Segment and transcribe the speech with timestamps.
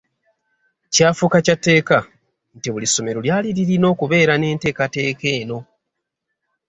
[0.93, 1.97] Kyafuuka kya tteeka
[2.55, 5.59] nti buli ssomero lyali lirina okubeera n’enteekateeka eno.